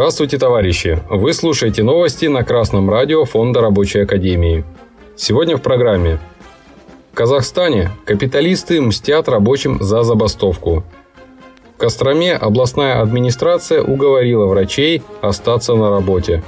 [0.00, 0.98] Здравствуйте, товарищи!
[1.10, 4.64] Вы слушаете новости на Красном радио Фонда Рабочей Академии.
[5.14, 6.18] Сегодня в программе.
[7.12, 10.84] В Казахстане капиталисты мстят рабочим за забастовку.
[11.74, 16.42] В Костроме областная администрация уговорила врачей остаться на работе.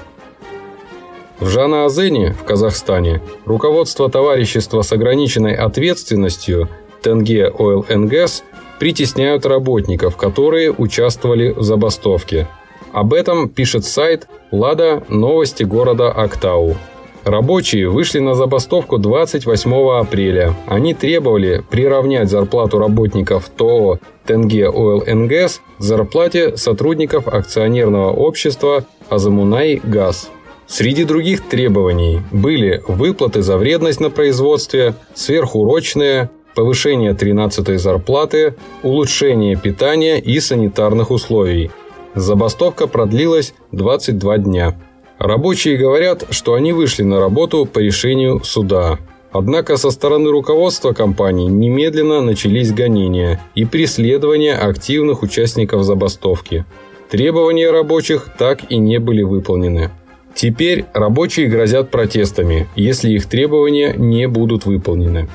[1.39, 6.71] В Жана-Азене в Казахстане руководство товарищества с ограниченной ответственностью
[7.03, 8.45] Тенге Oil Gas
[8.79, 12.49] притесняют работников, которые участвовали в забастовке–
[12.93, 15.03] об этом пишет сайт «Лада.
[15.09, 16.77] Новости города Актау».
[17.25, 20.55] Рабочие вышли на забастовку 28 апреля.
[20.67, 29.81] Они требовали приравнять зарплату работников ТО Тенге Oil НГС к зарплате сотрудников акционерного общества Азамунай
[29.85, 30.31] Газ.
[30.67, 40.19] Среди других требований были выплаты за вредность на производстве, сверхурочные, повышение 13 зарплаты, улучшение питания
[40.19, 41.71] и санитарных условий–
[42.15, 44.79] Забастовка продлилась 22 дня.
[45.19, 48.99] Рабочие говорят, что они вышли на работу по решению суда.
[49.31, 56.67] Однако со стороны руководства компании немедленно начались гонения и преследование активных участников забастовки.
[57.09, 59.91] Требования рабочих так и не были выполнены.
[60.35, 65.29] Теперь рабочие грозят протестами, если их требования не будут выполнены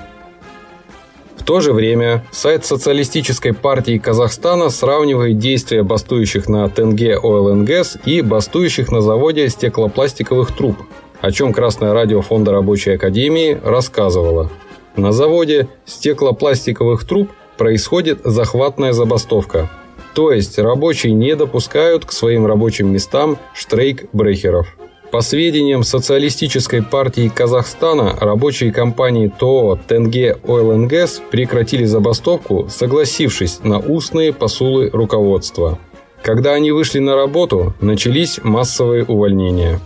[1.48, 8.92] то же время сайт Социалистической партии Казахстана сравнивает действия бастующих на Тенге ОЛНГС и бастующих
[8.92, 10.76] на заводе стеклопластиковых труб,
[11.22, 14.52] о чем Красное радио Фонда Рабочей Академии рассказывало.
[14.98, 19.70] На заводе стеклопластиковых труб происходит захватная забастовка,
[20.14, 24.68] то есть рабочие не допускают к своим рабочим местам штрейк-брехеров.
[25.12, 33.80] По сведениям Социалистической партии Казахстана, рабочие компании ТО «Тенге Oil Gas» прекратили забастовку, согласившись на
[33.80, 35.80] устные посулы руководства.
[36.22, 39.80] Когда они вышли на работу, начались массовые увольнения.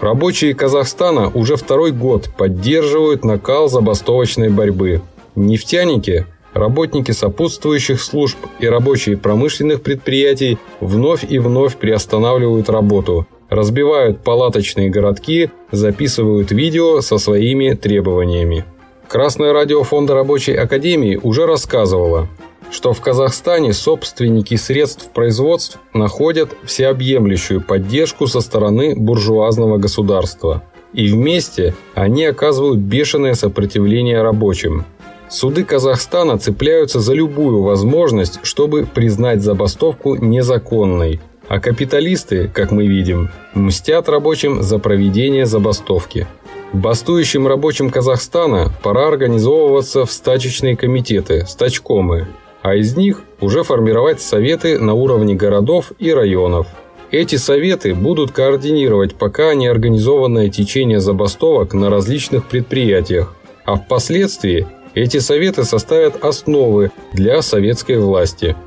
[0.00, 5.02] Рабочие Казахстана уже второй год поддерживают накал забастовочной борьбы.
[5.34, 14.88] Нефтяники, работники сопутствующих служб и рабочие промышленных предприятий вновь и вновь приостанавливают работу– разбивают палаточные
[14.88, 18.64] городки, записывают видео со своими требованиями.
[19.08, 22.28] Красное радио Фонда Рабочей Академии уже рассказывало,
[22.70, 30.62] что в Казахстане собственники средств производств находят всеобъемлющую поддержку со стороны буржуазного государства.
[30.94, 34.86] И вместе они оказывают бешеное сопротивление рабочим.
[35.28, 41.20] Суды Казахстана цепляются за любую возможность, чтобы признать забастовку незаконной–
[41.52, 46.26] а капиталисты, как мы видим, мстят рабочим за проведение забастовки.
[46.72, 52.28] Бастующим рабочим Казахстана пора организовываться в стачечные комитеты, стачкомы,
[52.62, 56.68] а из них уже формировать советы на уровне городов и районов.
[57.10, 63.34] Эти советы будут координировать пока неорганизованное течение забастовок на различных предприятиях,
[63.66, 68.56] а впоследствии эти советы составят основы для советской власти–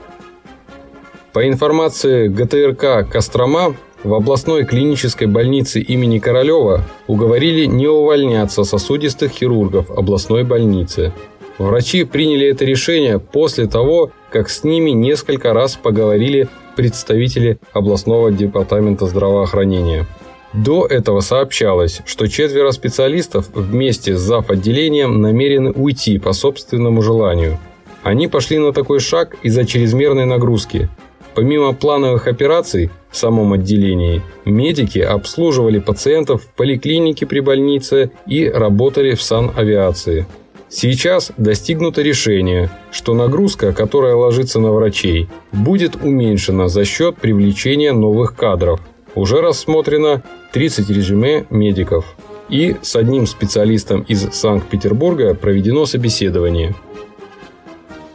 [1.35, 3.75] по информации ГТРК «Кострома»,
[4.05, 11.11] в областной клинической больнице имени Королева уговорили не увольняться сосудистых хирургов областной больницы.
[11.57, 16.47] Врачи приняли это решение после того, как с ними несколько раз поговорили
[16.77, 20.05] представители областного департамента здравоохранения.
[20.53, 24.49] До этого сообщалось, что четверо специалистов вместе с зав.
[24.49, 27.57] отделением намерены уйти по собственному желанию.
[28.03, 30.87] Они пошли на такой шаг из-за чрезмерной нагрузки–
[31.35, 39.15] Помимо плановых операций в самом отделении, медики обслуживали пациентов в поликлинике при больнице и работали
[39.15, 40.25] в санавиации.
[40.69, 48.35] Сейчас достигнуто решение, что нагрузка, которая ложится на врачей, будет уменьшена за счет привлечения новых
[48.35, 48.79] кадров.
[49.13, 50.23] Уже рассмотрено
[50.53, 52.15] 30 резюме медиков.
[52.47, 56.75] И с одним специалистом из Санкт-Петербурга проведено собеседование.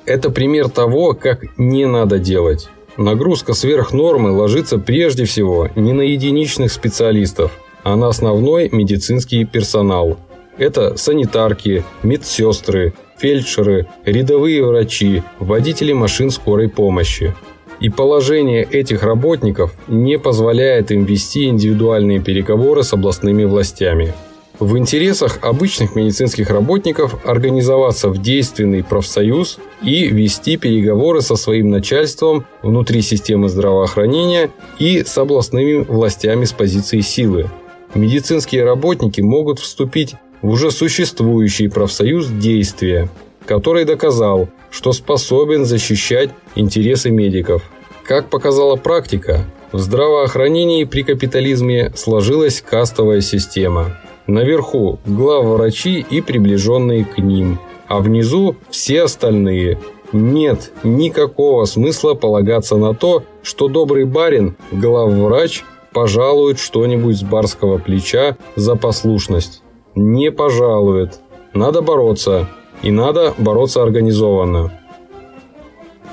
[0.07, 2.69] Это пример того, как не надо делать.
[3.01, 10.19] Нагрузка сверх нормы ложится прежде всего не на единичных специалистов, а на основной медицинский персонал.
[10.59, 17.35] Это санитарки, медсестры, фельдшеры, рядовые врачи, водители машин скорой помощи.
[17.81, 24.13] И положение этих работников не позволяет им вести индивидуальные переговоры с областными властями.
[24.61, 32.45] В интересах обычных медицинских работников организоваться в действенный профсоюз и вести переговоры со своим начальством
[32.61, 37.49] внутри системы здравоохранения и с областными властями с позиции силы.
[37.95, 43.09] Медицинские работники могут вступить в уже существующий профсоюз действия,
[43.47, 47.63] который доказал, что способен защищать интересы медиков.
[48.05, 53.97] Как показала практика, в здравоохранении при капитализме сложилась кастовая система.
[54.31, 59.81] Наверху главврачи и приближенные к ним, а внизу все остальные.
[60.13, 68.37] Нет никакого смысла полагаться на то, что добрый барин, главврач, пожалует что-нибудь с барского плеча
[68.55, 69.65] за послушность.
[69.97, 71.19] Не пожалует.
[71.53, 72.49] Надо бороться.
[72.83, 74.73] И надо бороться организованно.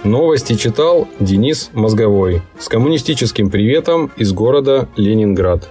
[0.03, 5.69] Новости читал Денис Мозговой с коммунистическим приветом из города Ленинград.